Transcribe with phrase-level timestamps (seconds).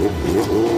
[0.00, 0.77] Oh, oh, oh.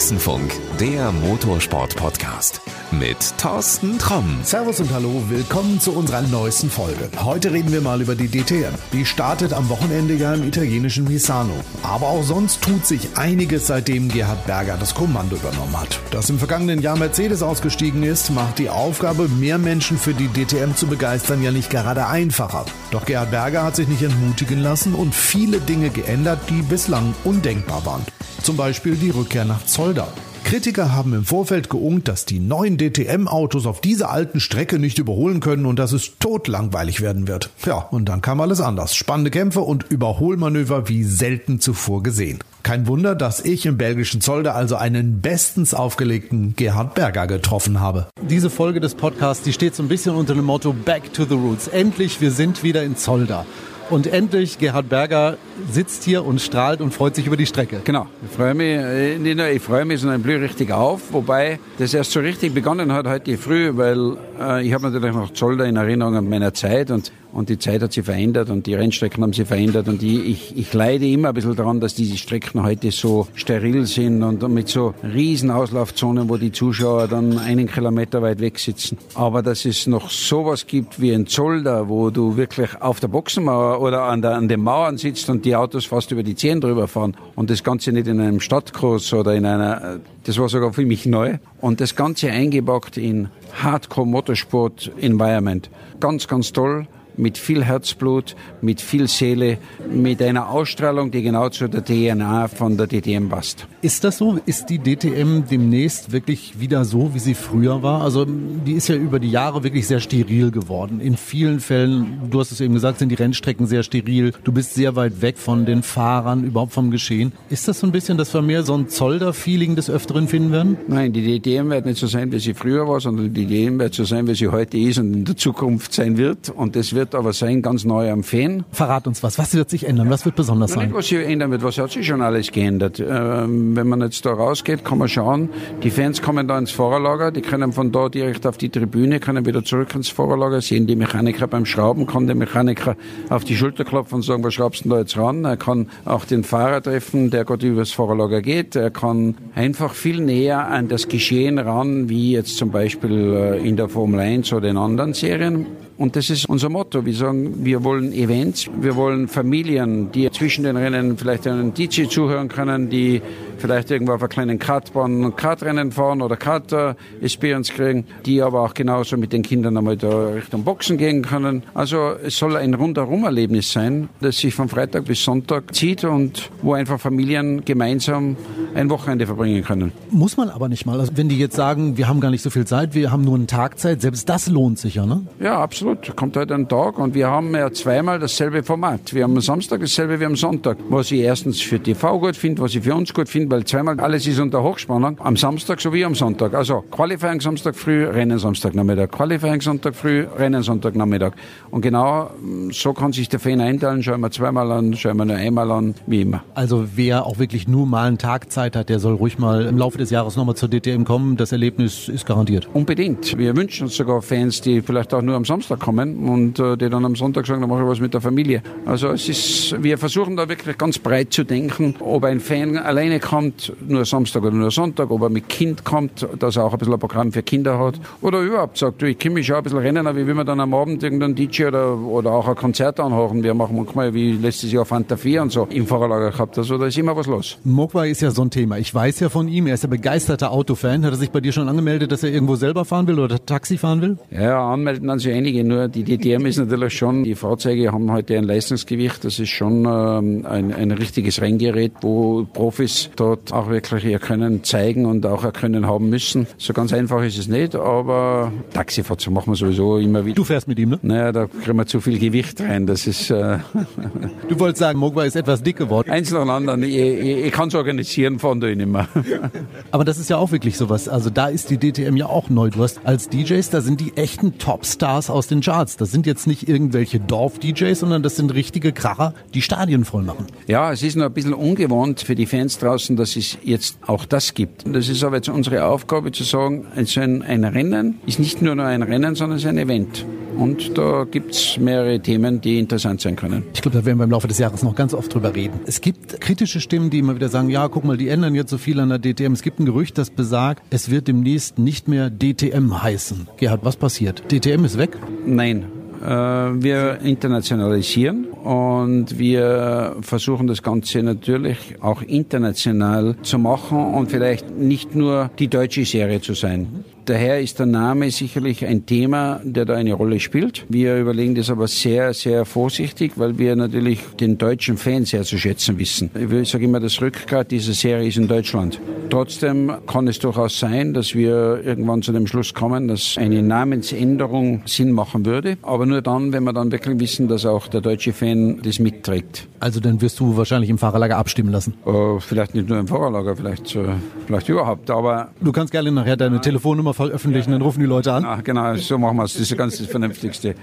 [0.00, 0.50] Boxenfunk,
[0.80, 4.40] der Motorsport-Podcast mit Thorsten Tromm.
[4.42, 7.10] Servus und hallo, willkommen zu unserer neuesten Folge.
[7.22, 8.72] Heute reden wir mal über die DTM.
[8.94, 11.52] Die startet am Wochenende ja im italienischen Misano.
[11.82, 16.00] Aber auch sonst tut sich einiges, seitdem Gerhard Berger das Kommando übernommen hat.
[16.12, 20.74] Dass im vergangenen Jahr Mercedes ausgestiegen ist, macht die Aufgabe, mehr Menschen für die DTM
[20.76, 22.64] zu begeistern, ja nicht gerade einfacher.
[22.90, 27.84] Doch Gerhard Berger hat sich nicht entmutigen lassen und viele Dinge geändert, die bislang undenkbar
[27.84, 28.06] waren.
[28.42, 30.06] Zum Beispiel die Rückkehr nach Zolder.
[30.44, 35.40] Kritiker haben im Vorfeld geungt, dass die neuen DTM-Autos auf dieser alten Strecke nicht überholen
[35.40, 37.50] können und dass es totlangweilig werden wird.
[37.66, 38.94] Ja, und dann kam alles anders.
[38.94, 42.38] Spannende Kämpfe und Überholmanöver wie selten zuvor gesehen.
[42.62, 48.06] Kein Wunder, dass ich im belgischen Zolder also einen bestens aufgelegten Gerhard Berger getroffen habe.
[48.28, 51.34] Diese Folge des Podcasts, die steht so ein bisschen unter dem Motto Back to the
[51.34, 51.66] Roots.
[51.66, 53.44] Endlich, wir sind wieder in Zolder.
[53.90, 55.36] Und endlich, Gerhard Berger
[55.68, 57.80] sitzt hier und strahlt und freut sich über die Strecke.
[57.82, 61.12] Genau, ich freue mich, äh, nicht nur ich freue mich, sondern ich blühe richtig auf.
[61.12, 65.32] Wobei das erst so richtig begonnen hat heute früh, weil äh, ich habe natürlich noch
[65.32, 68.74] Zolder in Erinnerung an meiner Zeit und und die Zeit hat sich verändert und die
[68.74, 72.16] Rennstrecken haben sich verändert und ich, ich, ich leide immer ein bisschen daran, dass diese
[72.16, 77.68] Strecken heute so steril sind und mit so riesen Auslaufzonen, wo die Zuschauer dann einen
[77.68, 78.98] Kilometer weit weg sitzen.
[79.14, 83.80] Aber dass es noch sowas gibt wie ein Zolder, wo du wirklich auf der Boxenmauer
[83.80, 86.88] oder an, der, an den Mauern sitzt und die Autos fast über die Zehen drüber
[86.88, 90.84] fahren und das Ganze nicht in einem Stadtkurs oder in einer, das war sogar für
[90.84, 93.28] mich neu und das Ganze eingepackt in
[93.62, 95.70] Hardcore Motorsport Environment.
[96.00, 96.86] Ganz, ganz toll
[97.20, 99.58] mit viel Herzblut, mit viel Seele,
[99.92, 103.66] mit einer Ausstrahlung, die genau zu der DNA von der DTM passt.
[103.82, 104.38] Ist das so?
[104.46, 108.02] Ist die DTM demnächst wirklich wieder so, wie sie früher war?
[108.02, 111.00] Also die ist ja über die Jahre wirklich sehr steril geworden.
[111.00, 114.32] In vielen Fällen, du hast es eben gesagt, sind die Rennstrecken sehr steril.
[114.44, 117.32] Du bist sehr weit weg von den Fahrern, überhaupt vom Geschehen.
[117.50, 120.76] Ist das so ein bisschen, dass wir mehr so ein Zolder-Feeling des Öfteren finden werden?
[120.88, 123.94] Nein, die DTM wird nicht so sein, wie sie früher war, sondern die DTM wird
[123.94, 126.48] so sein, wie sie heute ist und in der Zukunft sein wird.
[126.50, 128.64] Und das wird aber sein, ganz neu am Fan.
[128.70, 129.38] Verrat uns was.
[129.38, 130.10] Was wird sich ändern?
[130.10, 130.86] Was wird besonders sein?
[130.86, 131.62] Nicht, was sich ändern wird.
[131.62, 133.00] Was hat sich schon alles geändert?
[133.00, 135.50] Ähm, wenn man jetzt da rausgeht, kann man schauen.
[135.82, 137.30] Die Fans kommen da ins Fahrerlager.
[137.30, 140.96] Die können von da direkt auf die Tribüne, können wieder zurück ins Fahrerlager, sehen die
[140.96, 142.96] Mechaniker beim Schrauben, kann der Mechaniker
[143.28, 145.44] auf die Schulter klopfen und sagen, was schraubst du da jetzt ran?
[145.44, 148.76] Er kann auch den Fahrer treffen, der gerade übers Fahrerlager geht.
[148.76, 153.76] Er kann einfach viel näher an das Geschehen ran, wie jetzt zum Beispiel äh, in
[153.76, 155.66] der Formel 1 oder in anderen Serien.
[156.00, 157.04] Und das ist unser Motto.
[157.04, 162.04] Wir sagen, wir wollen Events, wir wollen Familien, die zwischen den Rennen vielleicht einen DJ
[162.04, 163.20] zuhören können, die
[163.60, 169.16] vielleicht irgendwo auf einer kleinen Kartbahn Kartrennen fahren oder Kart-Experience kriegen, die aber auch genauso
[169.16, 171.62] mit den Kindern einmal da Richtung Boxen gehen können.
[171.74, 176.74] Also es soll ein Rundherum-Erlebnis sein, das sich von Freitag bis Sonntag zieht und wo
[176.74, 178.36] einfach Familien gemeinsam
[178.74, 179.92] ein Wochenende verbringen können.
[180.10, 180.98] Muss man aber nicht mal.
[180.98, 183.34] Also wenn die jetzt sagen, wir haben gar nicht so viel Zeit, wir haben nur
[183.34, 185.22] einen Tag Zeit, selbst das lohnt sich ja, ne?
[185.40, 186.16] Ja, absolut.
[186.16, 189.12] Kommt halt ein Tag und wir haben ja zweimal dasselbe Format.
[189.14, 190.78] Wir haben am Samstag dasselbe wie am Sonntag.
[190.88, 193.98] Was ich erstens für TV gut finde, was ich für uns gut finde, weil zweimal
[193.98, 195.18] alles ist unter Hochspannung.
[195.20, 196.54] Am Samstag sowie am Sonntag.
[196.54, 199.10] Also Qualifying Samstag früh, Rennen Samstag Nachmittag.
[199.10, 201.34] Qualifying Sonntag früh, Rennen Sonntag Nachmittag.
[201.70, 204.02] Und genau mm, so kann sich der Fan einteilen.
[204.02, 206.44] Schauen wir zweimal an, schauen wir nur einmal an, wie immer.
[206.54, 209.76] Also wer auch wirklich nur mal einen Tag Zeit hat, der soll ruhig mal im
[209.76, 211.36] Laufe des Jahres nochmal zur DTM kommen.
[211.36, 212.68] Das Erlebnis ist garantiert.
[212.72, 213.36] Unbedingt.
[213.36, 216.88] Wir wünschen uns sogar Fans, die vielleicht auch nur am Samstag kommen und äh, die
[216.88, 218.62] dann am Sonntag sagen, dann mache ich was mit der Familie.
[218.86, 223.18] Also es ist, wir versuchen da wirklich ganz breit zu denken, ob ein Fan alleine
[223.40, 226.78] kommt, nur Samstag oder nur Sonntag, ob er mit Kind kommt, dass er auch ein
[226.78, 229.62] bisschen ein Programm für Kinder hat oder überhaupt sagt, du, ich kann mich schon ein
[229.62, 232.54] bisschen rennen, aber wie will man dann am Abend irgendeinen DJ oder, oder auch ein
[232.54, 233.42] Konzert anhören.
[233.42, 236.58] Wir machen manchmal wie letztes Jahr Fanta 4 und so im Fahrerlager gehabt.
[236.58, 237.56] Also da ist immer was los.
[237.64, 238.76] Mogwai ist ja so ein Thema.
[238.76, 241.04] Ich weiß ja von ihm, er ist ja begeisterter Autofan.
[241.04, 243.78] Hat er sich bei dir schon angemeldet, dass er irgendwo selber fahren will oder Taxi
[243.78, 244.18] fahren will?
[244.30, 245.64] Ja, anmelden dann so einige.
[245.64, 249.24] Nur die DTM ist natürlich schon, die Fahrzeuge haben heute ein Leistungsgewicht.
[249.24, 254.64] Das ist schon ähm, ein, ein richtiges Renngerät, wo Profis dort auch wirklich ihr Können
[254.64, 256.46] zeigen und auch ihr Können haben müssen.
[256.58, 260.34] So ganz einfach ist es nicht, aber Taxifahrt so machen wir sowieso immer wieder.
[260.34, 260.98] Du fährst mit ihm, ne?
[261.02, 262.86] Naja, da kriegen wir zu viel Gewicht rein.
[262.86, 263.30] Das ist.
[263.30, 263.58] Äh
[264.48, 266.10] du wolltest sagen, Mogwai ist etwas dick geworden.
[266.10, 266.82] Eins nach dem anderen.
[266.82, 269.08] Ich, ich, ich kann es organisieren fahren tue ich nicht mehr.
[269.90, 271.08] Aber das ist ja auch wirklich sowas.
[271.08, 272.70] Also da ist die DTM ja auch neu.
[272.70, 275.96] Du hast als DJs, da sind die echten Topstars aus den Charts.
[275.96, 280.46] Das sind jetzt nicht irgendwelche Dorf-DJs, sondern das sind richtige Kracher, die Stadien voll machen.
[280.66, 284.24] Ja, es ist noch ein bisschen ungewohnt für die Fans draußen, dass es jetzt auch
[284.24, 284.84] das gibt.
[284.86, 288.74] Das ist aber jetzt unsere Aufgabe zu sagen, also ein, ein Rennen ist nicht nur
[288.74, 290.24] nur ein Rennen, sondern es ist ein Event.
[290.56, 293.62] Und da gibt's mehrere Themen, die interessant sein können.
[293.72, 295.80] Ich glaube, da werden wir im Laufe des Jahres noch ganz oft drüber reden.
[295.86, 298.78] Es gibt kritische Stimmen, die immer wieder sagen, ja, guck mal, die ändern jetzt so
[298.78, 299.52] viel an der DTM.
[299.52, 303.48] Es gibt ein Gerücht, das besagt, es wird demnächst nicht mehr DTM heißen.
[303.58, 304.42] Gerhard, was passiert?
[304.50, 305.16] DTM ist weg?
[305.46, 305.86] Nein,
[306.20, 315.14] wir internationalisieren und wir versuchen das Ganze natürlich auch international zu machen und vielleicht nicht
[315.14, 317.04] nur die deutsche Serie zu sein.
[317.26, 320.84] Daher ist der Name sicherlich ein Thema, der da eine Rolle spielt.
[320.88, 325.58] Wir überlegen das aber sehr, sehr vorsichtig, weil wir natürlich den deutschen Fan sehr zu
[325.58, 326.30] schätzen wissen.
[326.34, 329.00] Ich sage immer, das Rückgrat dieser Serie ist in Deutschland.
[329.30, 334.82] Trotzdem kann es durchaus sein, dass wir irgendwann zu dem Schluss kommen, dass eine Namensänderung
[334.86, 335.76] Sinn machen würde.
[335.82, 339.68] Aber nur dann, wenn wir dann wirklich wissen, dass auch der deutsche Fan das mitträgt.
[339.78, 341.94] Also dann wirst du wahrscheinlich im Fahrerlager abstimmen lassen?
[342.04, 344.14] Äh, vielleicht nicht nur im Fahrerlager, vielleicht, äh,
[344.46, 345.10] vielleicht überhaupt.
[345.10, 348.44] Aber du kannst gerne nachher deine Telefonnummer veröffentlichen, dann rufen die Leute an.
[348.46, 349.52] Ah, genau, so machen wir es.
[349.52, 350.70] Das ist ganz das Vernünftigste.
[350.70, 350.74] Äh,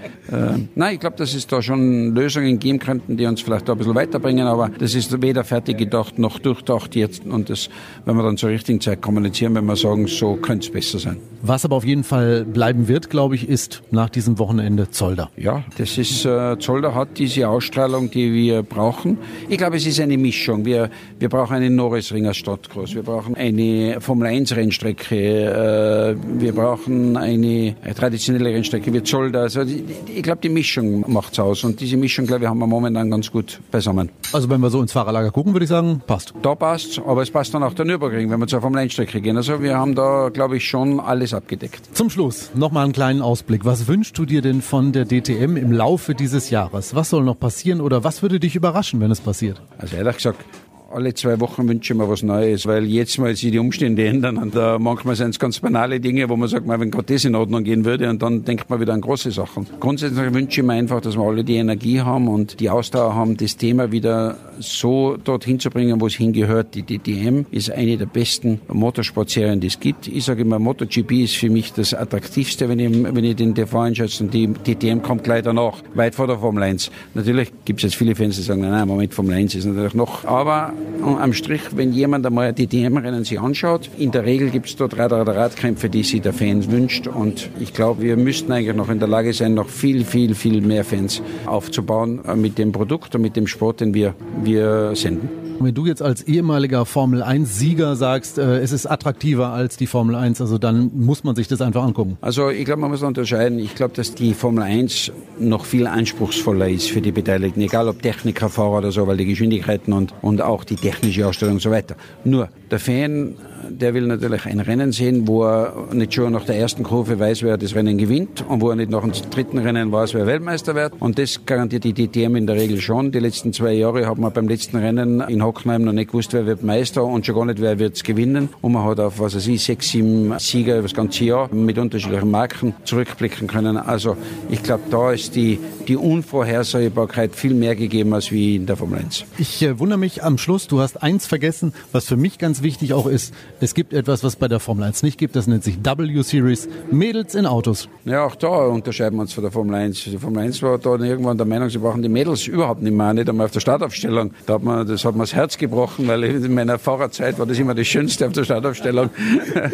[0.76, 3.78] nein, ich glaube, dass es da schon Lösungen geben könnten, die uns vielleicht da ein
[3.78, 7.24] bisschen weiterbringen, aber das ist weder fertig gedacht noch durchdacht jetzt.
[7.24, 7.68] Und das,
[8.04, 11.16] wenn wir dann zur richtigen Zeit kommunizieren, wenn wir sagen, so könnte es besser sein.
[11.42, 15.30] Was aber auf jeden Fall bleiben wird, glaube ich, ist nach diesem Wochenende Zolder.
[15.36, 19.18] Ja, das ist, äh, Zolder hat diese Ausstrahlung, die wir brauchen.
[19.48, 20.64] Ich glaube, es ist eine Mischung.
[20.64, 22.94] Wir, wir brauchen einen Norrisring als Stadtgroß.
[22.94, 25.16] Wir brauchen eine Formel 1 Rennstrecke.
[25.16, 29.42] Äh, wir brauchen eine, traditionelle Rennstrecke wie Zolder.
[29.42, 31.64] Also ich glaube, die Mischung macht's aus.
[31.64, 34.10] Und diese Mischung, glaube ich, haben wir momentan ganz gut beisammen.
[34.32, 36.34] Also wenn wir so ins Fahrerlager gucken, würde ich sagen, passt.
[36.42, 39.20] Da passt, aber es passt dann auch der Nürburgring, wenn wir zur Formel 1 Strecke
[39.20, 39.36] gehen.
[39.36, 41.96] Also wir haben da, glaube ich, schon alles abgedeckt.
[41.96, 43.64] Zum Schluss nochmal einen kleinen Ausblick.
[43.64, 46.94] Was wünschst du dir denn von der DTM im Laufe dieses Jahres?
[46.94, 49.60] Was soll noch passieren oder was würde dich überraschen, wenn es passiert?
[49.78, 50.44] Also ehrlich gesagt,
[50.90, 54.38] alle zwei Wochen wünsche ich mir was Neues, weil jetzt mal sich die Umstände ändern
[54.38, 57.34] und da manchmal sind es ganz banale Dinge, wo man sagt, wenn gerade das in
[57.34, 59.66] Ordnung gehen würde und dann denkt man wieder an große Sachen.
[59.80, 63.36] Grundsätzlich wünsche ich mir einfach, dass wir alle die Energie haben und die Ausdauer haben,
[63.36, 66.74] das Thema wieder so dorthin zu bringen, wo es hingehört.
[66.74, 70.08] Die DTM ist eine der besten Motorsportserien, die es gibt.
[70.08, 73.78] Ich sage immer, MotoGP ist für mich das attraktivste, wenn ich, wenn ich den TV
[73.80, 76.90] einschätze und die DTM kommt gleich danach, weit vor der Formel 1.
[77.12, 79.94] Natürlich gibt es jetzt viele Fans, die sagen, nein, nein, Moment, Formel 1 ist natürlich
[79.94, 80.72] noch, aber
[81.02, 84.98] am Strich, wenn jemand einmal die DM-Rennen sich anschaut, in der Regel gibt es dort
[84.98, 87.06] Rad Radkämpfe, die sich der Fans wünscht.
[87.06, 90.60] Und ich glaube, wir müssten eigentlich noch in der Lage sein, noch viel, viel, viel
[90.60, 95.47] mehr Fans aufzubauen äh, mit dem Produkt und mit dem Sport, den wir, wir senden.
[95.60, 100.14] Wenn du jetzt als ehemaliger Formel 1-Sieger sagst, äh, es ist attraktiver als die Formel
[100.14, 102.16] 1, also dann muss man sich das einfach angucken.
[102.20, 103.58] Also ich glaube, man muss unterscheiden.
[103.58, 105.10] Ich glaube, dass die Formel 1
[105.40, 109.26] noch viel anspruchsvoller ist für die Beteiligten, egal ob Techniker, Fahrer oder so, weil die
[109.26, 111.96] Geschwindigkeiten und, und auch die technische Ausstellung und so weiter.
[112.24, 113.36] Nur der Fan
[113.70, 117.42] der will natürlich ein Rennen sehen, wo er nicht schon nach der ersten Kurve weiß,
[117.42, 120.74] wer das Rennen gewinnt und wo er nicht nach dem dritten Rennen weiß, wer Weltmeister
[120.74, 120.94] wird.
[121.00, 123.12] Und das garantiert die DTM in der Regel schon.
[123.12, 126.46] Die letzten zwei Jahre hat man beim letzten Rennen in Hockenheim noch nicht gewusst, wer
[126.46, 128.48] wird Meister und schon gar nicht, wer wird es gewinnen.
[128.60, 131.78] Und man hat auf, was weiß ich, sechs, sieben Sieger über das ganze Jahr mit
[131.78, 133.76] unterschiedlichen Marken zurückblicken können.
[133.76, 134.16] Also
[134.50, 139.00] ich glaube, da ist die, die Unvorhersehbarkeit viel mehr gegeben als wie in der Formel
[139.00, 139.24] 1.
[139.38, 142.92] Ich äh, wundere mich am Schluss, du hast eins vergessen, was für mich ganz wichtig
[142.92, 143.34] auch ist.
[143.60, 147.34] Es gibt etwas, was bei der Formel 1 nicht gibt, das nennt sich W-Series, Mädels
[147.34, 147.88] in Autos.
[148.04, 150.04] Ja, auch da unterscheiden wir uns von der Formel 1.
[150.04, 153.12] Die Formel 1 war da irgendwann der Meinung, sie brauchen die Mädels überhaupt nicht mehr,
[153.14, 154.32] nicht einmal auf der Startaufstellung.
[154.46, 157.58] Da hat man, das hat mir das Herz gebrochen, weil in meiner Fahrerzeit war das
[157.58, 159.10] immer das Schönste auf der Startaufstellung.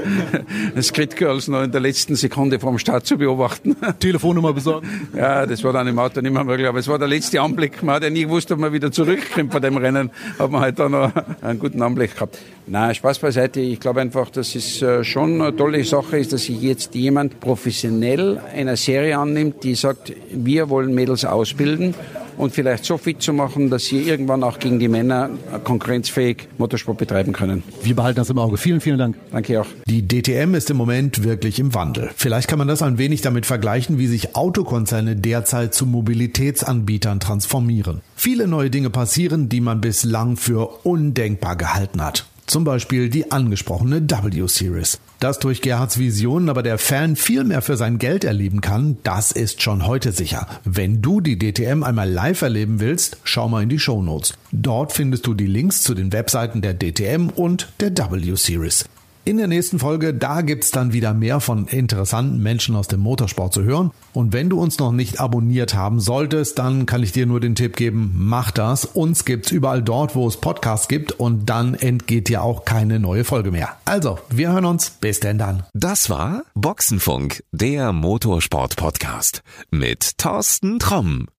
[0.74, 3.76] das Grid Girls noch in der letzten Sekunde vom Start zu beobachten.
[4.00, 5.08] Telefonnummer besorgen?
[5.16, 7.82] Ja, das war dann im Auto nicht mehr möglich, aber es war der letzte Anblick.
[7.82, 10.10] Man hat ja nie gewusst, ob man wieder zurückkommt von dem Rennen.
[10.38, 11.12] Hat man halt da noch
[11.42, 12.38] einen guten Anblick gehabt.
[12.74, 13.60] Nein, Spaß beiseite.
[13.60, 17.38] Ich glaube einfach, dass es äh, schon eine tolle Sache ist, dass sich jetzt jemand
[17.38, 21.94] professionell einer Serie annimmt, die sagt, wir wollen Mädels ausbilden
[22.36, 25.30] und vielleicht so fit zu machen, dass sie irgendwann auch gegen die Männer
[25.62, 27.62] konkurrenzfähig Motorsport betreiben können.
[27.84, 28.56] Wir behalten das im Auge.
[28.56, 29.14] Vielen, vielen Dank.
[29.30, 29.66] Danke auch.
[29.86, 32.10] Die DTM ist im Moment wirklich im Wandel.
[32.16, 38.00] Vielleicht kann man das ein wenig damit vergleichen, wie sich Autokonzerne derzeit zu Mobilitätsanbietern transformieren.
[38.16, 42.26] Viele neue Dinge passieren, die man bislang für undenkbar gehalten hat.
[42.46, 45.00] Zum Beispiel die angesprochene W-Series.
[45.18, 49.32] Dass durch Gerhards Visionen aber der Fan viel mehr für sein Geld erleben kann, das
[49.32, 50.46] ist schon heute sicher.
[50.64, 54.34] Wenn du die DTM einmal live erleben willst, schau mal in die Show Notes.
[54.52, 58.84] Dort findest du die Links zu den Webseiten der DTM und der W Series.
[59.26, 63.54] In der nächsten Folge, da gibt's dann wieder mehr von interessanten Menschen aus dem Motorsport
[63.54, 63.90] zu hören.
[64.12, 67.54] Und wenn du uns noch nicht abonniert haben solltest, dann kann ich dir nur den
[67.54, 68.84] Tipp geben, mach das.
[68.84, 73.24] Uns gibt's überall dort, wo es Podcasts gibt und dann entgeht dir auch keine neue
[73.24, 73.76] Folge mehr.
[73.86, 74.90] Also, wir hören uns.
[74.90, 75.62] Bis denn dann.
[75.72, 81.28] Das war Boxenfunk, der Motorsport-Podcast mit Thorsten Tromm.